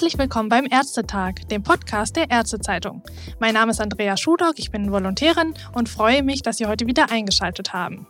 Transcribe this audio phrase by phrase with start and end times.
[0.00, 3.02] Herzlich willkommen beim Ärztetag, dem Podcast der Ärztezeitung.
[3.38, 7.10] Mein Name ist Andrea Schudock, ich bin Volontärin und freue mich, dass Sie heute wieder
[7.10, 8.06] eingeschaltet haben.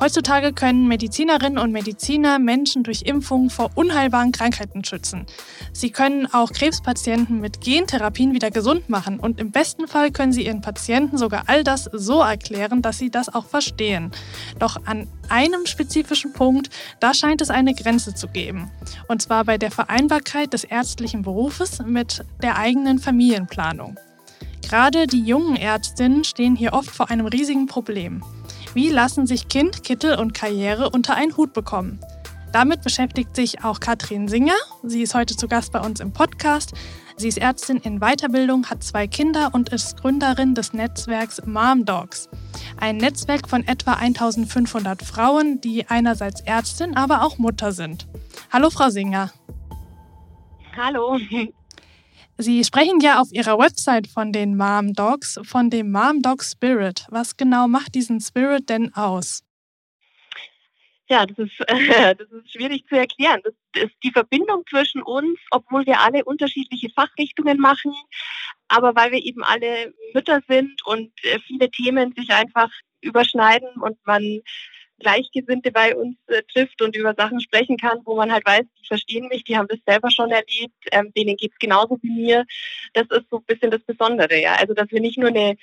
[0.00, 5.24] Heutzutage können Medizinerinnen und Mediziner Menschen durch Impfungen vor unheilbaren Krankheiten schützen.
[5.72, 10.46] Sie können auch Krebspatienten mit Gentherapien wieder gesund machen und im besten Fall können sie
[10.46, 14.10] ihren Patienten sogar all das so erklären, dass sie das auch verstehen.
[14.58, 18.70] Doch an einem spezifischen Punkt, da scheint es eine Grenze zu geben.
[19.06, 23.96] Und zwar bei der Vereinbarkeit des ärztlichen Berufes mit der eigenen Familienplanung.
[24.68, 28.24] Gerade die jungen Ärztinnen stehen hier oft vor einem riesigen Problem.
[28.74, 32.00] Wie lassen sich Kind, Kittel und Karriere unter einen Hut bekommen?
[32.52, 34.56] Damit beschäftigt sich auch Katrin Singer.
[34.82, 36.72] Sie ist heute zu Gast bei uns im Podcast.
[37.16, 42.28] Sie ist Ärztin in Weiterbildung, hat zwei Kinder und ist Gründerin des Netzwerks Mom Dogs.
[42.76, 48.08] Ein Netzwerk von etwa 1500 Frauen, die einerseits Ärztin, aber auch Mutter sind.
[48.52, 49.30] Hallo, Frau Singer.
[50.76, 51.16] Hallo.
[52.36, 57.06] Sie sprechen ja auf Ihrer Website von den Mom Dogs, von dem Mom Dog Spirit.
[57.08, 59.44] Was genau macht diesen Spirit denn aus?
[61.08, 63.40] Ja, das ist, äh, das ist schwierig zu erklären.
[63.44, 67.94] Das ist die Verbindung zwischen uns, obwohl wir alle unterschiedliche Fachrichtungen machen,
[68.68, 73.98] aber weil wir eben alle Mütter sind und äh, viele Themen sich einfach überschneiden und
[74.06, 74.40] man
[75.00, 78.86] Gleichgesinnte bei uns äh, trifft und über Sachen sprechen kann, wo man halt weiß, die
[78.86, 82.44] verstehen mich, die haben das selber schon erlebt, ähm, denen geht es genauso wie mir.
[82.92, 84.54] Das ist so ein bisschen das Besondere, ja.
[84.54, 85.56] Also dass wir nicht nur eine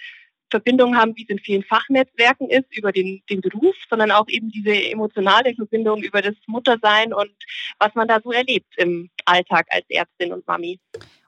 [0.52, 4.50] Verbindung haben, wie es in vielen Fachnetzwerken ist, über den, den Beruf, sondern auch eben
[4.50, 7.32] diese emotionale Verbindung über das Muttersein und
[7.80, 10.80] was man da so erlebt im Alltag als Ärztin und Mami.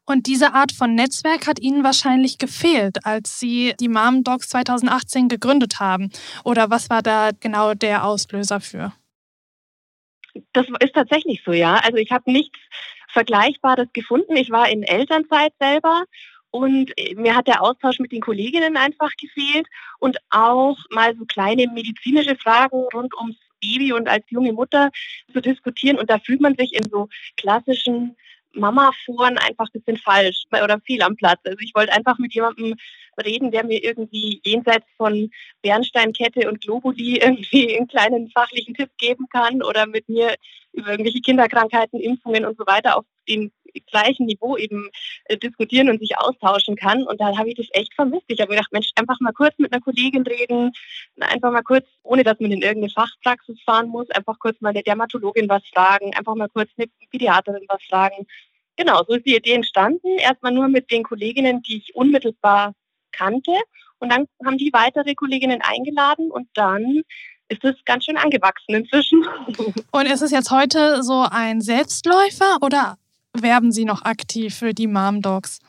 [0.05, 5.29] Und diese Art von Netzwerk hat Ihnen wahrscheinlich gefehlt, als Sie die Mom Dogs 2018
[5.29, 6.09] gegründet haben.
[6.43, 8.93] Oder was war da genau der Auslöser für?
[10.51, 11.75] Das ist tatsächlich so, ja.
[11.75, 12.59] Also ich habe nichts
[13.13, 14.35] Vergleichbares gefunden.
[14.35, 16.03] Ich war in Elternzeit selber
[16.49, 19.67] und mir hat der Austausch mit den Kolleginnen einfach gefehlt
[19.99, 24.91] und auch mal so kleine medizinische Fragen rund ums Baby und als junge Mutter
[25.31, 25.97] zu diskutieren.
[25.97, 28.17] Und da fühlt man sich in so klassischen
[28.53, 31.39] Mama-Foren einfach ein bisschen falsch oder viel am Platz.
[31.45, 32.75] Also ich wollte einfach mit jemandem
[33.23, 35.29] reden, der mir irgendwie jenseits von
[35.61, 40.35] Bernsteinkette und Globuli irgendwie einen kleinen fachlichen Tipp geben kann oder mit mir
[40.71, 44.89] über irgendwelche Kinderkrankheiten, Impfungen und so weiter auf dem gleichen Niveau eben
[45.25, 47.03] äh, diskutieren und sich austauschen kann.
[47.03, 48.25] Und da habe ich das echt vermisst.
[48.27, 50.71] Ich habe gedacht, Mensch, einfach mal kurz mit einer Kollegin reden,
[51.19, 54.83] einfach mal kurz, ohne dass man in irgendeine Fachpraxis fahren muss, einfach kurz mal der
[54.83, 58.27] Dermatologin was fragen, einfach mal kurz eine Pädiaterin was fragen.
[58.75, 60.17] Genau, so ist die Idee entstanden.
[60.17, 62.73] Erstmal nur mit den Kolleginnen, die ich unmittelbar
[63.11, 63.51] kannte.
[63.99, 67.03] Und dann haben die weitere Kolleginnen eingeladen und dann
[67.47, 69.25] ist es ganz schön angewachsen inzwischen.
[69.91, 72.97] Und ist es jetzt heute so ein Selbstläufer oder
[73.33, 75.59] werben Sie noch aktiv für die Mom Dogs?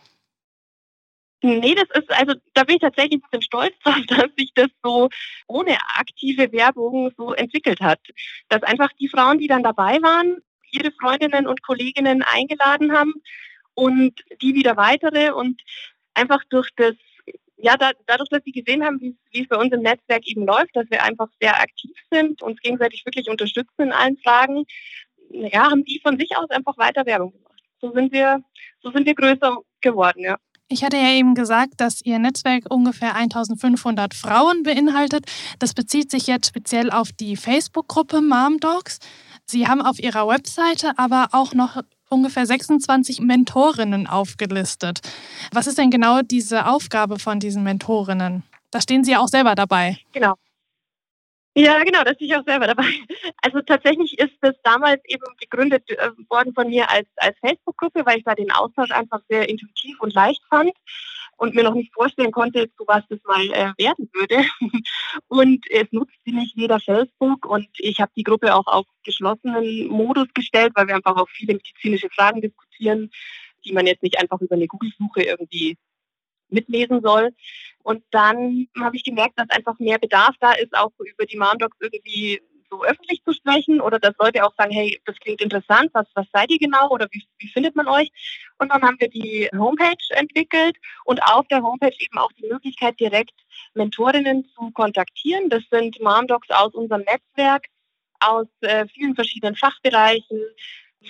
[1.42, 4.68] Nee, das ist, also da bin ich tatsächlich ein bisschen stolz drauf, dass sich das
[4.82, 5.10] so
[5.46, 8.00] ohne aktive Werbung so entwickelt hat.
[8.48, 10.38] Dass einfach die Frauen, die dann dabei waren,
[10.70, 13.12] ihre Freundinnen und Kolleginnen eingeladen haben
[13.74, 15.60] und die wieder weitere und
[16.14, 16.94] einfach durch das,
[17.58, 20.74] ja, da, dadurch, dass sie gesehen haben, wie es bei uns im Netzwerk eben läuft,
[20.74, 24.64] dass wir einfach sehr aktiv sind, uns gegenseitig wirklich unterstützen in allen Fragen,
[25.28, 27.43] ja, haben die von sich aus einfach weiter Werbung gemacht
[27.84, 28.42] so sind wir,
[28.82, 30.36] so sind wir größer geworden, ja.
[30.68, 35.26] Ich hatte ja eben gesagt, dass Ihr Netzwerk ungefähr 1500 Frauen beinhaltet.
[35.58, 38.98] Das bezieht sich jetzt speziell auf die Facebook-Gruppe Mom Dogs.
[39.44, 45.00] Sie haben auf Ihrer Webseite aber auch noch ungefähr 26 Mentorinnen aufgelistet.
[45.52, 48.42] Was ist denn genau diese Aufgabe von diesen Mentorinnen?
[48.70, 49.98] Da stehen Sie ja auch selber dabei.
[50.12, 50.34] Genau.
[51.56, 52.84] Ja, genau, da stehe ich auch selber dabei.
[53.42, 58.18] Also tatsächlich ist das damals eben gegründet äh, worden von mir als, als Facebook-Gruppe, weil
[58.18, 60.72] ich da den Austausch einfach sehr intuitiv und leicht fand
[61.36, 64.44] und mir noch nicht vorstellen konnte, zu was das mal äh, werden würde.
[65.28, 69.88] Und es nutzt sie nicht jeder Facebook und ich habe die Gruppe auch auf geschlossenen
[69.88, 73.10] Modus gestellt, weil wir einfach auch viele medizinische Fragen diskutieren,
[73.64, 75.76] die man jetzt nicht einfach über eine Google-Suche irgendwie
[76.48, 77.30] mitlesen soll.
[77.84, 81.76] Und dann habe ich gemerkt, dass einfach mehr Bedarf da ist, auch über die Docs
[81.80, 82.40] irgendwie
[82.70, 86.26] so öffentlich zu sprechen oder dass Leute auch sagen, hey, das klingt interessant, was, was
[86.32, 88.10] seid ihr genau oder wie, wie findet man euch?
[88.58, 92.98] Und dann haben wir die Homepage entwickelt und auf der Homepage eben auch die Möglichkeit,
[92.98, 93.34] direkt
[93.74, 95.50] Mentorinnen zu kontaktieren.
[95.50, 97.66] Das sind Docs aus unserem Netzwerk,
[98.20, 100.40] aus äh, vielen verschiedenen Fachbereichen,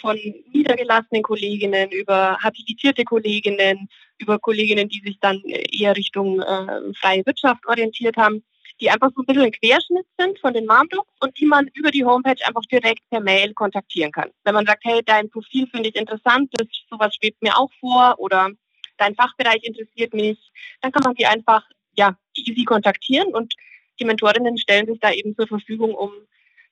[0.01, 0.19] von
[0.53, 3.89] niedergelassenen Kolleginnen über habilitierte Kolleginnen,
[4.19, 8.43] über Kolleginnen, die sich dann eher Richtung äh, freie Wirtschaft orientiert haben.
[8.81, 11.91] die einfach so ein bisschen ein Querschnitt sind von den Mom-Docs und die man über
[11.91, 14.31] die Homepage einfach direkt per Mail kontaktieren kann.
[14.43, 18.17] Wenn man sagt, hey, dein Profil finde ich interessant, das, sowas schwebt mir auch vor
[18.19, 18.51] oder
[18.97, 20.39] dein Fachbereich interessiert mich,
[20.81, 21.65] dann kann man die einfach
[21.97, 23.55] ja, easy kontaktieren und
[24.01, 26.11] die Mentorinnen stellen sich da eben zur Verfügung, um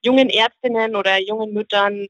[0.02, 2.06] jungen Ärztinnen oder jungen Müttern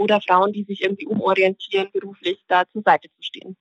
[0.00, 3.56] oder Frauen, die sich irgendwie umorientieren, beruflich da zur Seite zu stehen.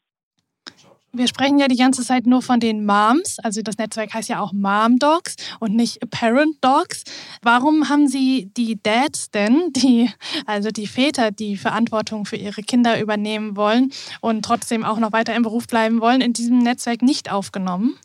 [1.12, 4.42] Wir sprechen ja die ganze Zeit nur von den Moms, also das Netzwerk heißt ja
[4.42, 7.04] auch Mom Dogs und nicht Parent Dogs.
[7.42, 10.10] Warum haben Sie die Dads denn, die,
[10.46, 15.36] also die Väter, die Verantwortung für ihre Kinder übernehmen wollen und trotzdem auch noch weiter
[15.36, 17.98] im Beruf bleiben wollen, in diesem Netzwerk nicht aufgenommen?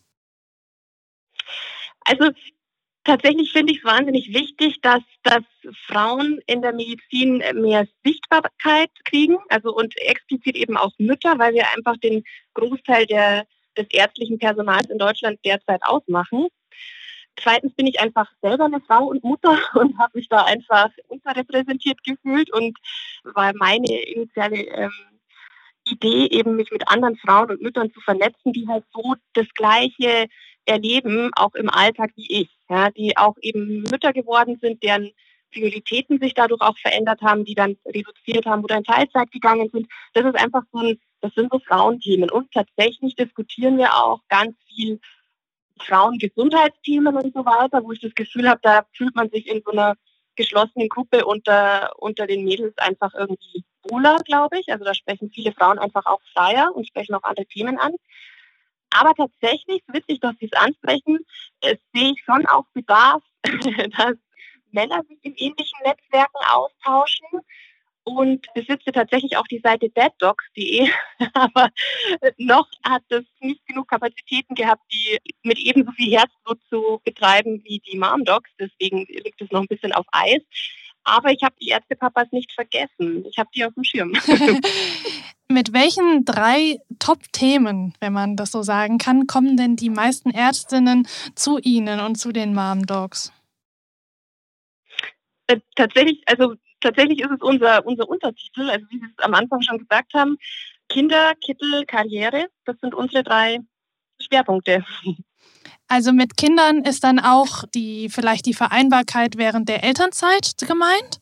[2.06, 2.30] Also
[3.04, 5.42] tatsächlich finde ich es wahnsinnig wichtig, dass, dass
[5.86, 11.70] Frauen in der Medizin mehr Sichtbarkeit kriegen, also und explizit eben auch Mütter, weil wir
[11.74, 12.24] einfach den
[12.54, 13.46] Großteil der,
[13.76, 16.48] des ärztlichen Personals in Deutschland derzeit ausmachen.
[17.36, 22.02] Zweitens bin ich einfach selber eine Frau und Mutter und habe mich da einfach unterrepräsentiert
[22.04, 22.78] gefühlt und
[23.24, 24.92] war meine initiale ähm,
[25.84, 30.28] Idee, eben mich mit anderen Frauen und Müttern zu vernetzen, die halt so das Gleiche
[30.64, 35.10] erleben, auch im Alltag wie ich, ja, die auch eben Mütter geworden sind, deren
[35.52, 39.86] Prioritäten sich dadurch auch verändert haben, die dann reduziert haben oder in Teilzeit gegangen sind.
[40.12, 42.30] Das ist einfach so ein, das sind so Frauenthemen.
[42.30, 45.00] Und tatsächlich diskutieren wir auch ganz viel
[45.80, 49.72] Frauengesundheitsthemen und so weiter, wo ich das Gefühl habe, da fühlt man sich in so
[49.72, 49.94] einer
[50.36, 54.68] geschlossenen Gruppe unter, unter den Mädels einfach irgendwie wohler, glaube ich.
[54.70, 57.92] Also da sprechen viele Frauen einfach auch freier und sprechen auch andere Themen an.
[58.90, 61.18] Aber tatsächlich, witzig, dass Sie es ansprechen,
[61.62, 64.16] äh, sehe ich schon auch Bedarf, dass
[64.70, 67.40] Männer sich in ähnlichen Netzwerken austauschen
[68.04, 70.88] und besitze tatsächlich auch die Seite deaddogs.de,
[71.32, 71.70] aber
[72.36, 77.80] noch hat es nicht genug Kapazitäten gehabt, die mit ebenso viel Herzblut zu betreiben wie
[77.80, 78.50] die Momdogs.
[78.58, 80.42] Deswegen liegt es noch ein bisschen auf Eis.
[81.04, 83.24] Aber ich habe die Ärztepapas nicht vergessen.
[83.26, 84.12] Ich habe die auf dem Schirm.
[85.48, 91.06] Mit welchen drei Top-Themen, wenn man das so sagen kann, kommen denn die meisten Ärztinnen
[91.34, 93.32] zu Ihnen und zu den Mom Dogs?
[95.46, 99.60] Äh, tatsächlich, also tatsächlich ist es unser, unser Untertitel, also wie Sie es am Anfang
[99.60, 100.38] schon gesagt haben,
[100.88, 102.48] Kinder, Kittel, Karriere.
[102.64, 103.58] Das sind unsere drei
[104.20, 104.84] Schwerpunkte.
[105.94, 111.20] Also mit Kindern ist dann auch die vielleicht die Vereinbarkeit während der Elternzeit gemeint?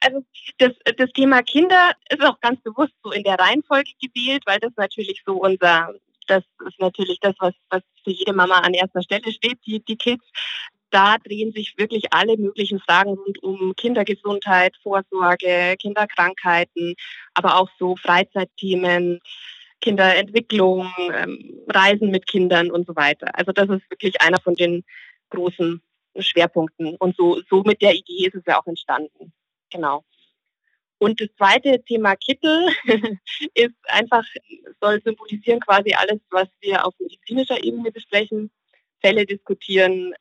[0.00, 0.24] Also
[0.58, 4.72] das, das Thema Kinder ist auch ganz bewusst so in der Reihenfolge gewählt, weil das
[4.76, 5.94] natürlich so unser,
[6.26, 9.96] das ist natürlich das, was, was für jede Mama an erster Stelle steht, die, die
[9.96, 10.24] Kids.
[10.90, 16.96] Da drehen sich wirklich alle möglichen Fragen rund um Kindergesundheit, Vorsorge, Kinderkrankheiten,
[17.34, 19.20] aber auch so Freizeitthemen,
[19.80, 23.36] Kinderentwicklung, ähm, Reisen mit Kindern und so weiter.
[23.38, 24.84] Also das ist wirklich einer von den
[25.30, 25.82] großen
[26.18, 26.96] Schwerpunkten.
[26.96, 29.32] Und so, so mit der Idee ist es ja auch entstanden.
[29.70, 30.04] Genau.
[30.98, 32.68] Und das zweite Thema Kittel
[33.54, 34.24] ist einfach,
[34.82, 38.50] soll symbolisieren quasi alles, was wir auf medizinischer Ebene besprechen,
[39.00, 40.14] Fälle diskutieren,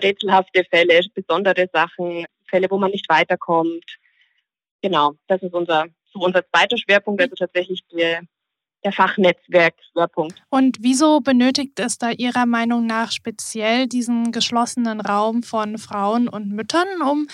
[0.00, 3.98] rätselhafte Fälle, besondere Sachen, Fälle, wo man nicht weiterkommt.
[4.80, 8.22] Genau, das ist unser, so unser zweiter Schwerpunkt, also tatsächlich der
[8.84, 10.42] der Fachnetzwerk-Schwerpunkt.
[10.50, 16.50] Und wieso benötigt es da Ihrer Meinung nach speziell diesen geschlossenen Raum von Frauen und
[16.50, 17.28] Müttern, um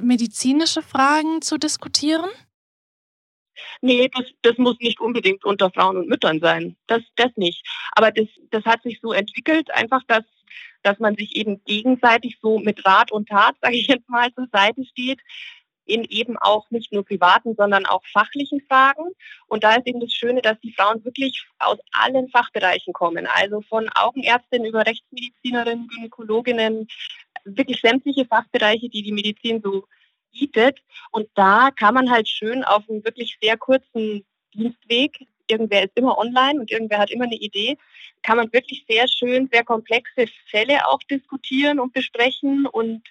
[0.00, 2.30] medizinische Fragen zu diskutieren?
[3.80, 6.76] Nee, das, das muss nicht unbedingt unter Frauen und Müttern sein.
[6.86, 7.66] Das, das nicht.
[7.92, 10.24] Aber das, das hat sich so entwickelt, einfach, dass,
[10.82, 14.48] dass man sich eben gegenseitig so mit Rat und Tat, sage ich jetzt mal, zur
[14.52, 15.20] Seite steht
[15.84, 19.04] in eben auch nicht nur privaten, sondern auch fachlichen Fragen.
[19.46, 23.60] Und da ist eben das Schöne, dass die Frauen wirklich aus allen Fachbereichen kommen, also
[23.62, 26.88] von Augenärztinnen über Rechtsmedizinerinnen, Gynäkologinnen,
[27.44, 29.84] wirklich sämtliche Fachbereiche, die die Medizin so
[30.32, 30.80] bietet.
[31.10, 34.24] Und da kann man halt schön auf einem wirklich sehr kurzen
[34.54, 37.76] Dienstweg, irgendwer ist immer online und irgendwer hat immer eine Idee,
[38.22, 43.02] kann man wirklich sehr schön, sehr komplexe Fälle auch diskutieren und besprechen und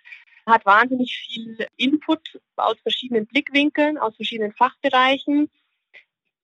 [0.52, 5.50] hat wahnsinnig viel Input aus verschiedenen Blickwinkeln, aus verschiedenen Fachbereichen.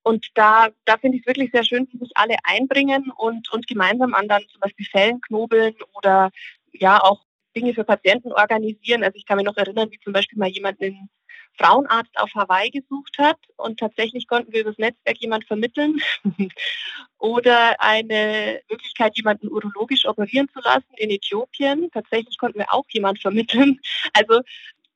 [0.04, 3.68] Und da, da finde ich es wirklich sehr schön, wie sich alle einbringen und, und
[3.68, 6.32] gemeinsam an dann zum Beispiel Fällen knobeln oder
[6.72, 9.04] ja auch Dinge für Patienten organisieren.
[9.04, 11.10] Also ich kann mich noch erinnern, wie zum Beispiel mal jemand einen
[11.58, 16.02] Frauenarzt auf Hawaii gesucht hat und tatsächlich konnten wir über das Netzwerk jemand vermitteln
[17.18, 21.90] oder eine Möglichkeit, jemanden urologisch operieren zu lassen in Äthiopien.
[21.92, 23.80] Tatsächlich konnten wir auch jemand vermitteln.
[24.14, 24.42] Also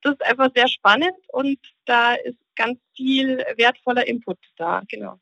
[0.02, 5.20] das ist einfach sehr spannend und da ist ganz viel wertvoller Input da, genau.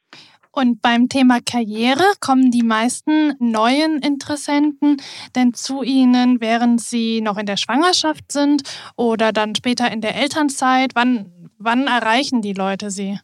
[0.52, 4.98] Und beim Thema Karriere kommen die meisten neuen Interessenten
[5.36, 8.64] denn zu Ihnen, während Sie noch in der Schwangerschaft sind
[8.96, 10.96] oder dann später in der Elternzeit?
[10.96, 13.20] Wann, wann erreichen die Leute Sie?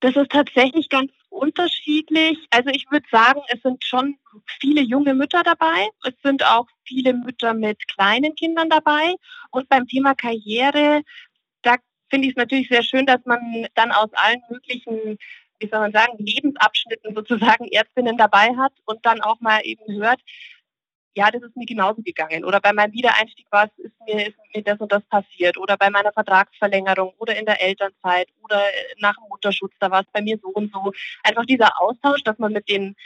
[0.00, 2.38] Das ist tatsächlich ganz unterschiedlich.
[2.50, 4.16] Also ich würde sagen, es sind schon
[4.60, 5.88] viele junge Mütter dabei.
[6.04, 9.14] Es sind auch viele Mütter mit kleinen Kindern dabei.
[9.50, 11.02] Und beim Thema Karriere,
[12.10, 15.18] finde ich es natürlich sehr schön, dass man dann aus allen möglichen,
[15.58, 20.20] wie soll man sagen, Lebensabschnitten sozusagen Ärztinnen dabei hat und dann auch mal eben hört,
[21.16, 22.44] ja, das ist mir genauso gegangen.
[22.44, 25.56] Oder bei meinem Wiedereinstieg war es, ist mir, ist mir das und das passiert.
[25.56, 28.60] Oder bei meiner Vertragsverlängerung oder in der Elternzeit oder
[28.98, 30.92] nach dem Mutterschutz, da war es bei mir so und so.
[31.22, 32.96] Einfach dieser Austausch, dass man mit den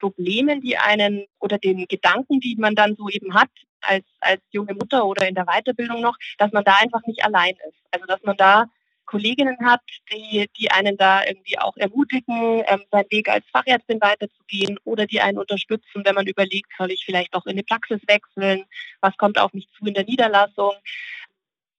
[0.00, 3.50] Problemen, die einen oder den Gedanken, die man dann so eben hat,
[3.82, 7.54] als, als junge Mutter oder in der Weiterbildung noch, dass man da einfach nicht allein
[7.68, 7.78] ist.
[7.90, 8.66] Also dass man da
[9.06, 14.78] Kolleginnen hat, die, die einen da irgendwie auch ermutigen, ähm, seinen Weg als Fachärztin weiterzugehen
[14.84, 18.64] oder die einen unterstützen, wenn man überlegt, soll ich vielleicht auch in die Praxis wechseln,
[19.00, 20.72] was kommt auf mich zu in der Niederlassung.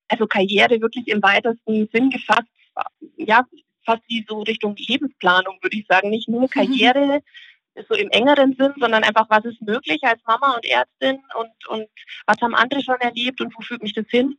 [0.09, 2.49] Also Karriere wirklich im weitesten Sinn gefasst,
[3.17, 3.45] ja,
[3.85, 6.09] fast wie so Richtung Lebensplanung, würde ich sagen.
[6.09, 7.21] Nicht nur Karriere
[7.89, 11.87] so im engeren Sinn, sondern einfach, was ist möglich als Mama und Ärztin und, und
[12.25, 14.37] was haben andere schon erlebt und wo führt mich das hin?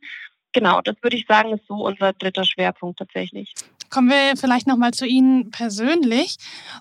[0.55, 3.53] Genau, das würde ich sagen, ist so unser dritter Schwerpunkt tatsächlich.
[3.89, 6.37] Kommen wir vielleicht nochmal zu Ihnen persönlich.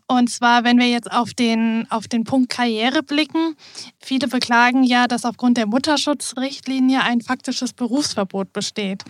[0.06, 3.56] Und zwar, wenn wir jetzt auf den, auf den Punkt Karriere blicken.
[3.98, 9.02] Viele beklagen ja, dass aufgrund der Mutterschutzrichtlinie ein faktisches Berufsverbot besteht.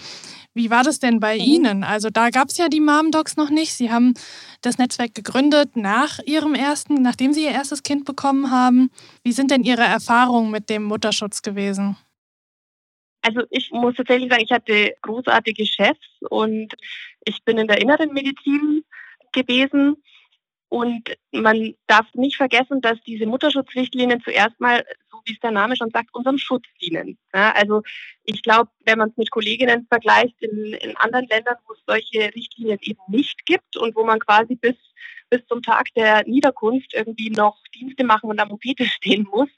[0.55, 1.41] Wie war das denn bei mhm.
[1.41, 1.85] Ihnen?
[1.85, 3.75] Also da gab es ja die Mom Docs noch nicht.
[3.75, 4.15] Sie haben
[4.63, 8.91] das Netzwerk gegründet nach Ihrem ersten, nachdem Sie Ihr erstes Kind bekommen haben.
[9.25, 11.97] Wie sind denn Ihre Erfahrungen mit dem Mutterschutz gewesen?
[13.23, 16.75] Also ich muss tatsächlich sagen, ich hatte großartige Chefs und
[17.25, 18.85] ich bin in der inneren Medizin
[19.33, 19.97] gewesen.
[20.69, 24.85] Und man darf nicht vergessen, dass diese Mutterschutzrichtlinien zuerst mal,
[25.25, 27.19] wie es der Name schon sagt, unserem Schutz dienen.
[27.33, 27.83] Ja, also
[28.25, 32.35] ich glaube, wenn man es mit Kolleginnen vergleicht in, in anderen Ländern, wo es solche
[32.35, 34.77] Richtlinien eben nicht gibt und wo man quasi bis
[35.31, 39.49] bis zum Tag der Niederkunft irgendwie noch Dienste machen und am OP stehen muss,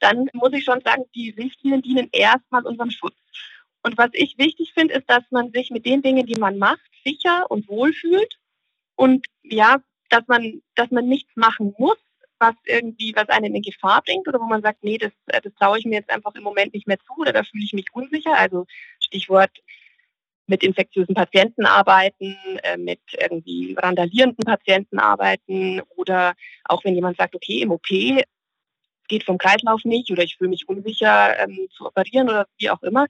[0.00, 3.16] dann muss ich schon sagen, die Richtlinien dienen erstmal unserem Schutz.
[3.82, 6.90] Und was ich wichtig finde, ist, dass man sich mit den Dingen, die man macht,
[7.04, 8.38] sicher und wohl fühlt.
[8.96, 11.98] Und ja, dass man, dass man nichts machen muss,
[12.38, 15.78] was irgendwie, was einen in Gefahr bringt oder wo man sagt, nee, das, das traue
[15.78, 18.34] ich mir jetzt einfach im Moment nicht mehr zu oder da fühle ich mich unsicher.
[18.36, 18.66] Also
[19.00, 19.50] Stichwort
[20.46, 27.34] mit infektiösen Patienten arbeiten, äh, mit irgendwie randalierenden Patienten arbeiten oder auch wenn jemand sagt,
[27.34, 27.88] okay, im OP
[29.08, 32.82] geht vom Kreislauf nicht oder ich fühle mich unsicher ähm, zu operieren oder wie auch
[32.82, 33.06] immer.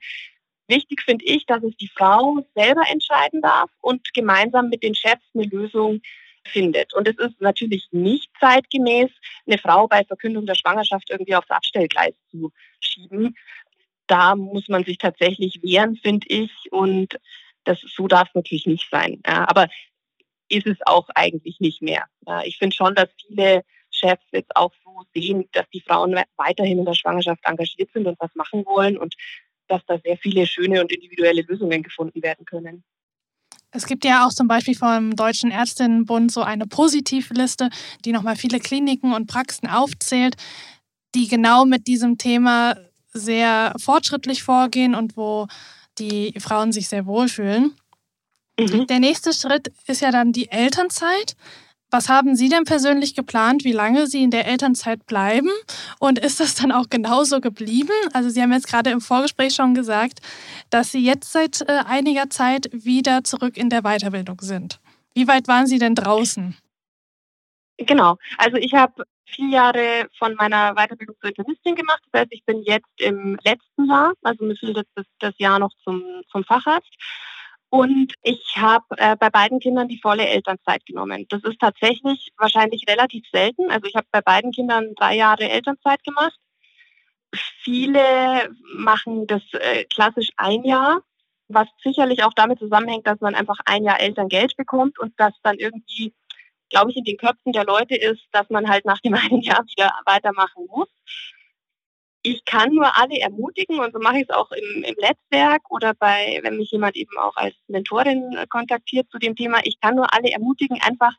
[0.67, 5.23] Wichtig finde ich, dass es die Frau selber entscheiden darf und gemeinsam mit den Chefs
[5.33, 6.01] eine Lösung
[6.45, 6.93] findet.
[6.93, 9.09] Und es ist natürlich nicht zeitgemäß,
[9.47, 13.35] eine Frau bei Verkündung der Schwangerschaft irgendwie aufs Abstellgleis zu schieben
[14.09, 16.51] da muss man sich tatsächlich wehren, finde ich.
[16.71, 17.19] Und
[17.63, 19.21] das, so darf es natürlich nicht sein.
[19.25, 19.67] Ja, aber
[20.49, 22.05] ist es auch eigentlich nicht mehr.
[22.27, 26.79] Ja, ich finde schon, dass viele Chefs jetzt auch so sehen, dass die Frauen weiterhin
[26.79, 29.15] in der Schwangerschaft engagiert sind und was machen wollen und
[29.67, 32.83] dass da sehr viele schöne und individuelle Lösungen gefunden werden können.
[33.71, 37.69] Es gibt ja auch zum Beispiel vom Deutschen Ärztinnenbund so eine Positivliste,
[38.03, 40.35] die nochmal viele Kliniken und Praxen aufzählt,
[41.15, 42.75] die genau mit diesem Thema
[43.13, 45.47] sehr fortschrittlich vorgehen und wo
[45.97, 47.75] die Frauen sich sehr wohlfühlen.
[48.59, 48.87] Mhm.
[48.87, 51.35] Der nächste Schritt ist ja dann die Elternzeit.
[51.91, 55.49] Was haben Sie denn persönlich geplant, wie lange Sie in der Elternzeit bleiben?
[55.99, 57.89] Und ist das dann auch genauso geblieben?
[58.13, 60.19] Also Sie haben jetzt gerade im Vorgespräch schon gesagt,
[60.69, 64.79] dass Sie jetzt seit äh, einiger Zeit wieder zurück in der Weiterbildung sind.
[65.15, 66.55] Wie weit waren Sie denn draußen?
[67.77, 68.17] Genau.
[68.37, 72.01] Also ich habe vier Jahre von meiner Weiterbildung zur Internistin gemacht.
[72.11, 75.59] Das heißt, ich bin jetzt im letzten Jahr, also mir fehlt jetzt das, das Jahr
[75.59, 76.93] noch zum, zum Facharzt.
[77.69, 81.27] Und ich habe äh, bei beiden Kindern die volle Elternzeit genommen.
[81.29, 83.69] Das ist tatsächlich wahrscheinlich relativ selten.
[83.69, 86.37] Also ich habe bei beiden Kindern drei Jahre Elternzeit gemacht.
[87.61, 91.01] Viele machen das äh, klassisch ein Jahr,
[91.47, 95.57] was sicherlich auch damit zusammenhängt, dass man einfach ein Jahr Elterngeld bekommt und das dann
[95.59, 96.13] irgendwie
[96.69, 99.63] glaube ich, in den Köpfen der Leute ist, dass man halt nach dem einen Jahr
[99.65, 100.87] wieder weitermachen muss.
[102.21, 105.93] Ich kann nur alle ermutigen und so mache ich es auch im, im Netzwerk oder
[105.93, 109.59] bei, wenn mich jemand eben auch als Mentorin kontaktiert zu dem Thema.
[109.63, 111.13] Ich kann nur alle ermutigen, einfach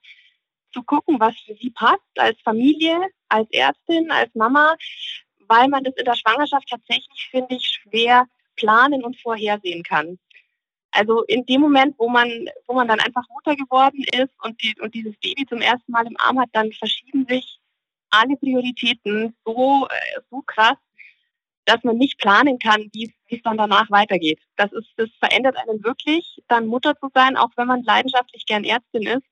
[0.73, 4.76] zu gucken, was für sie passt als Familie, als Ärztin, als Mama,
[5.49, 8.26] weil man das in der Schwangerschaft tatsächlich, finde ich, schwer
[8.57, 10.19] planen und vorhersehen kann.
[10.92, 12.28] Also in dem Moment, wo man,
[12.66, 16.07] wo man dann einfach Mutter geworden ist und, die, und dieses Baby zum ersten Mal
[16.07, 17.59] im Arm hat, dann verschieben sich
[18.11, 20.76] alle Prioritäten so, äh, so krass,
[21.70, 24.40] dass man nicht planen kann, wie es dann danach weitergeht.
[24.56, 28.64] Das ist, das verändert einen wirklich, dann Mutter zu sein, auch wenn man leidenschaftlich gern
[28.64, 29.26] Ärztin ist.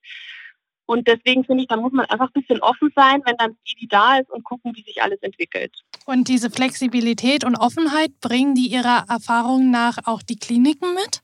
[0.87, 3.88] Und deswegen finde ich, da muss man einfach ein bisschen offen sein, wenn dann Baby
[3.88, 5.75] da ist und gucken, wie sich alles entwickelt.
[6.07, 11.23] Und diese Flexibilität und Offenheit bringen die Ihrer Erfahrung nach auch die Kliniken mit?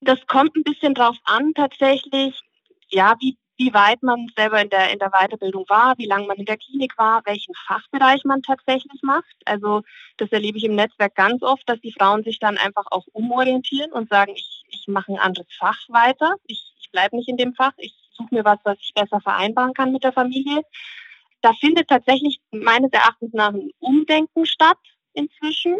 [0.00, 2.38] Das kommt ein bisschen drauf an, tatsächlich,
[2.88, 6.38] ja, wie, wie weit man selber in der, in der Weiterbildung war, wie lange man
[6.38, 9.36] in der Klinik war, welchen Fachbereich man tatsächlich macht.
[9.44, 9.82] Also
[10.16, 13.92] das erlebe ich im Netzwerk ganz oft, dass die Frauen sich dann einfach auch umorientieren
[13.92, 16.34] und sagen, ich, ich mache ein anderes Fach weiter.
[16.46, 19.74] Ich ich bleibe nicht in dem Fach, ich suche mir was, was ich besser vereinbaren
[19.74, 20.62] kann mit der Familie.
[21.40, 24.78] Da findet tatsächlich meines Erachtens nach ein Umdenken statt
[25.12, 25.78] inzwischen.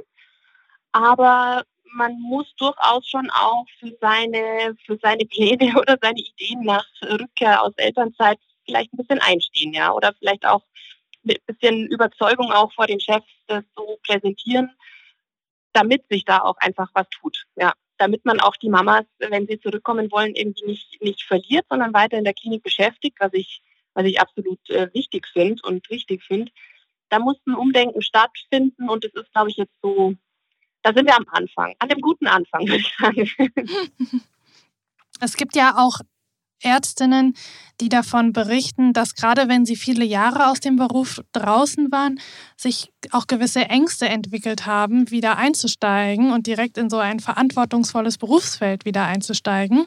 [0.92, 6.86] Aber man muss durchaus schon auch für seine, für seine Pläne oder seine Ideen nach
[7.02, 10.62] Rückkehr aus Elternzeit vielleicht ein bisschen einstehen, ja, oder vielleicht auch
[11.22, 14.70] mit ein bisschen Überzeugung auch vor den Chefs das so präsentieren,
[15.72, 19.60] damit sich da auch einfach was tut, ja damit man auch die Mamas, wenn sie
[19.60, 24.06] zurückkommen wollen, irgendwie nicht, nicht verliert, sondern weiter in der Klinik beschäftigt, was ich, was
[24.06, 26.50] ich absolut äh, wichtig finde und richtig finde.
[27.10, 30.14] Da muss ein Umdenken stattfinden und es ist, glaube ich, jetzt so,
[30.82, 33.30] da sind wir am Anfang, an dem guten Anfang, würde ich sagen.
[35.22, 36.00] Es gibt ja auch
[36.62, 37.34] Ärztinnen,
[37.80, 42.20] die davon berichten, dass gerade wenn sie viele Jahre aus dem Beruf draußen waren,
[42.56, 48.84] sich auch gewisse Ängste entwickelt haben, wieder einzusteigen und direkt in so ein verantwortungsvolles Berufsfeld
[48.84, 49.86] wieder einzusteigen.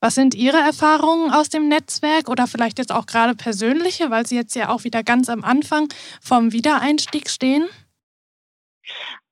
[0.00, 4.36] Was sind Ihre Erfahrungen aus dem Netzwerk oder vielleicht jetzt auch gerade persönliche, weil Sie
[4.36, 5.88] jetzt ja auch wieder ganz am Anfang
[6.20, 7.66] vom Wiedereinstieg stehen?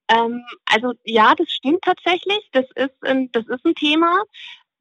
[0.09, 2.49] Ähm, also ja, das stimmt tatsächlich.
[2.53, 4.23] Das ist, ein, das ist ein Thema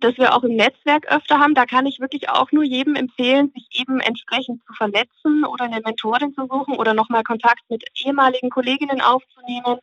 [0.03, 1.55] das wir auch im Netzwerk öfter haben.
[1.55, 5.79] Da kann ich wirklich auch nur jedem empfehlen, sich eben entsprechend zu vernetzen oder eine
[5.79, 9.79] Mentorin zu suchen oder nochmal Kontakt mit ehemaligen Kolleginnen aufzunehmen.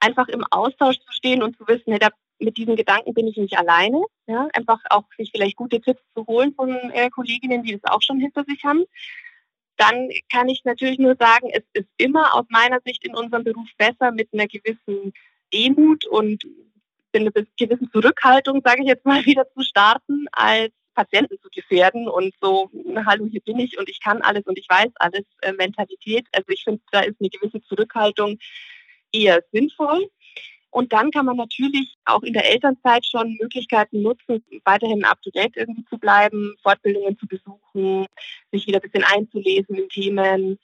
[0.00, 2.08] Einfach im Austausch zu stehen und zu wissen, nee, da,
[2.40, 4.02] mit diesen Gedanken bin ich nicht alleine.
[4.26, 4.48] Ja?
[4.54, 8.18] Einfach auch sich vielleicht gute Tipps zu holen von äh, Kolleginnen, die das auch schon
[8.18, 8.84] hinter sich haben.
[9.76, 13.68] Dann kann ich natürlich nur sagen, es ist immer aus meiner Sicht in unserem Beruf
[13.76, 15.12] besser, mit einer gewissen
[15.52, 16.44] Demut und
[17.12, 22.34] eine gewisse Zurückhaltung, sage ich jetzt mal, wieder zu starten, als Patienten zu gefährden und
[22.40, 22.70] so,
[23.04, 26.26] hallo, hier bin ich und ich kann alles und ich weiß alles, äh, Mentalität.
[26.32, 28.38] Also ich finde, da ist eine gewisse Zurückhaltung
[29.12, 30.08] eher sinnvoll.
[30.74, 35.84] Und dann kann man natürlich auch in der Elternzeit schon Möglichkeiten nutzen, weiterhin up-to-date irgendwie
[35.84, 38.06] zu bleiben, Fortbildungen zu besuchen,
[38.50, 40.58] sich wieder ein bisschen einzulesen in Themen,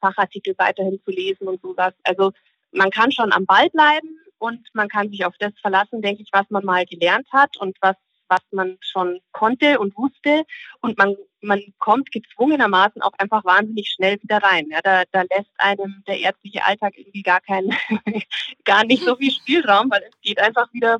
[0.00, 1.94] Fachartikel weiterhin zu lesen und sowas.
[2.04, 2.32] Also
[2.70, 6.28] man kann schon am Ball bleiben, und man kann sich auf das verlassen, denke ich,
[6.32, 7.96] was man mal gelernt hat und was,
[8.28, 10.44] was man schon konnte und wusste.
[10.80, 14.66] Und man, man kommt gezwungenermaßen auch einfach wahnsinnig schnell wieder rein.
[14.70, 17.74] Ja, da, da lässt einem der ärztliche Alltag irgendwie gar keinen,
[18.64, 20.98] gar nicht so viel Spielraum, weil es geht einfach wieder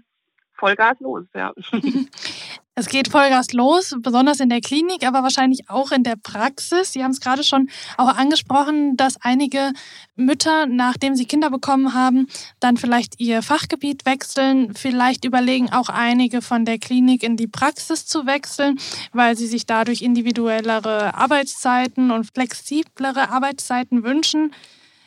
[0.53, 1.25] Vollgas los.
[1.35, 1.53] Ja.
[2.77, 6.93] Es geht Vollgas los, besonders in der Klinik, aber wahrscheinlich auch in der Praxis.
[6.93, 9.73] Sie haben es gerade schon auch angesprochen, dass einige
[10.17, 12.27] Mütter, nachdem sie Kinder bekommen haben,
[12.59, 14.75] dann vielleicht ihr Fachgebiet wechseln.
[14.75, 18.81] Vielleicht überlegen auch einige von der Klinik in die Praxis zu wechseln,
[19.13, 24.53] weil sie sich dadurch individuellere Arbeitszeiten und flexiblere Arbeitszeiten wünschen.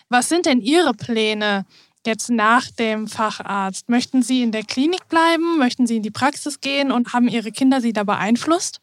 [0.07, 1.65] Was sind denn Ihre Pläne
[2.07, 3.89] jetzt nach dem Facharzt?
[3.89, 5.59] Möchten Sie in der Klinik bleiben?
[5.59, 8.81] Möchten Sie in die Praxis gehen und haben Ihre Kinder Sie da beeinflusst?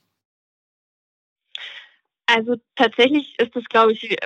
[2.27, 4.17] Also tatsächlich ist das, glaube ich,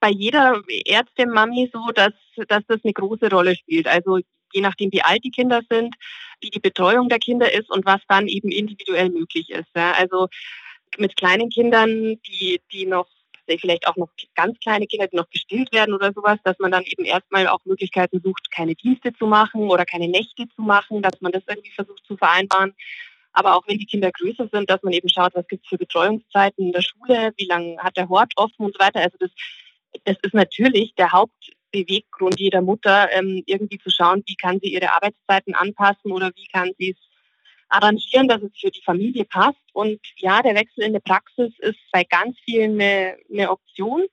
[0.00, 2.12] bei jeder Ärztin, Mami so, dass,
[2.48, 3.86] dass das eine große Rolle spielt.
[3.86, 4.18] Also
[4.52, 5.94] je nachdem, wie alt die Kinder sind,
[6.40, 9.68] wie die Betreuung der Kinder ist und was dann eben individuell möglich ist.
[9.76, 9.92] Ja.
[9.92, 10.28] Also
[10.98, 13.06] mit kleinen Kindern, die, die noch
[13.46, 16.84] vielleicht auch noch ganz kleine Kinder, die noch gestillt werden oder sowas, dass man dann
[16.84, 21.20] eben erstmal auch Möglichkeiten sucht, keine Dienste zu machen oder keine Nächte zu machen, dass
[21.20, 22.74] man das irgendwie versucht zu vereinbaren.
[23.32, 25.78] Aber auch wenn die Kinder größer sind, dass man eben schaut, was gibt es für
[25.78, 29.00] Betreuungszeiten in der Schule, wie lange hat der Hort offen und so weiter.
[29.00, 29.30] Also das,
[30.04, 34.92] das ist natürlich der Hauptbeweggrund jeder Mutter, ähm, irgendwie zu schauen, wie kann sie ihre
[34.92, 37.11] Arbeitszeiten anpassen oder wie kann sie es
[37.72, 39.58] arrangieren, dass es für die Familie passt.
[39.72, 44.04] Und ja, der Wechsel in der Praxis ist bei ganz vielen eine, eine Option.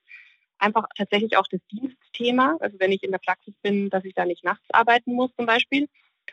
[0.58, 2.56] Einfach tatsächlich auch das Dienstthema.
[2.60, 5.46] Also wenn ich in der Praxis bin, dass ich da nicht nachts arbeiten muss zum
[5.46, 5.88] Beispiel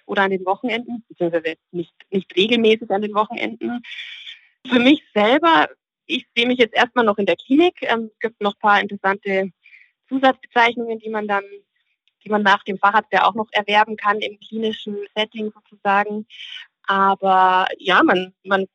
[0.06, 3.82] oder an den Wochenenden, beziehungsweise nicht, nicht regelmäßig an den Wochenenden.
[4.66, 5.68] Für mich selber,
[6.06, 7.76] ich sehe mich jetzt erstmal noch in der Klinik.
[7.82, 9.52] Ähm, es gibt noch ein paar interessante
[10.08, 11.44] Zusatzbezeichnungen, die man dann
[12.28, 16.28] die man nach dem Facharzt ja auch noch erwerben kann im klinischen Setting sozusagen.
[16.88, 18.65] Aber ja, man, man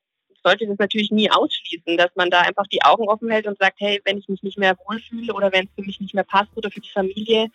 [0.43, 3.79] sollte das natürlich nie ausschließen, dass man da einfach die Augen offen hält und sagt,
[3.79, 6.55] hey, wenn ich mich nicht mehr wohlfühle oder wenn es für mich nicht mehr passt
[6.55, 7.47] oder für die Familie,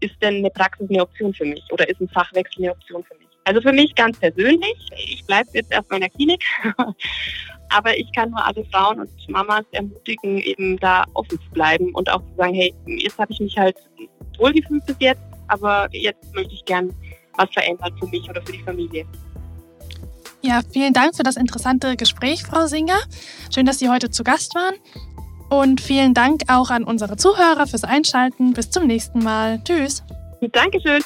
[0.00, 3.14] ist denn eine Praxis eine Option für mich oder ist ein Fachwechsel eine Option für
[3.16, 3.28] mich?
[3.44, 6.44] Also für mich ganz persönlich, ich bleibe jetzt erstmal in der Klinik,
[7.68, 12.10] aber ich kann nur alle Frauen und Mamas ermutigen, eben da offen zu bleiben und
[12.10, 13.76] auch zu sagen, hey, jetzt habe ich mich halt
[14.38, 16.94] wohlgefühlt bis jetzt, aber jetzt möchte ich gern
[17.36, 19.06] was verändern für mich oder für die Familie.
[20.46, 22.98] Ja, vielen Dank für das interessante Gespräch, Frau Singer.
[23.52, 24.74] Schön, dass Sie heute zu Gast waren.
[25.48, 28.52] Und vielen Dank auch an unsere Zuhörer fürs Einschalten.
[28.52, 29.62] Bis zum nächsten Mal.
[29.64, 30.02] Tschüss.
[30.52, 31.02] Dankeschön.